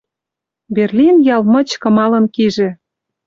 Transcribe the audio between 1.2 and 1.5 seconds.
ял